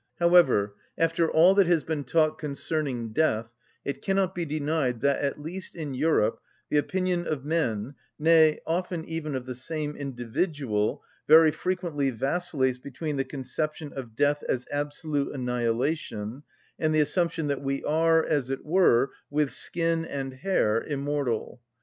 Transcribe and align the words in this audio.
However, 0.17 0.73
after 0.97 1.29
all 1.29 1.53
that 1.53 1.67
has 1.67 1.83
been 1.83 2.03
taught 2.05 2.39
concerning 2.39 3.13
death, 3.13 3.53
it 3.85 4.01
cannot 4.01 4.33
be 4.33 4.45
denied 4.45 5.01
that, 5.01 5.21
at 5.21 5.39
least 5.39 5.75
in 5.75 5.93
Europe, 5.93 6.39
the 6.71 6.79
opinion 6.79 7.27
of 7.27 7.45
men, 7.45 7.93
nay, 8.17 8.61
often 8.65 9.05
even 9.05 9.35
of 9.35 9.45
the 9.45 9.53
same 9.53 9.95
individual, 9.95 11.03
very 11.27 11.51
frequently 11.51 12.09
vacillates 12.09 12.79
between 12.79 13.17
the 13.17 13.23
conception 13.25 13.93
of 13.93 14.15
death 14.15 14.41
as 14.49 14.65
absolute 14.71 15.35
annihilation 15.35 16.41
and 16.79 16.95
the 16.95 16.99
assumption 17.01 17.45
that 17.45 17.61
we 17.61 17.83
are, 17.83 18.25
as 18.25 18.49
it 18.49 18.65
were, 18.65 19.11
with 19.29 19.51
skin 19.53 20.03
and 20.03 20.33
hair, 20.33 20.81
immortal. 20.81 21.61